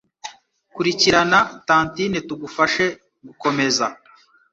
Kurikirana 0.73 1.39
tantine 1.67 2.19
tugufashe 2.27 2.85
gukomeza 3.27 3.85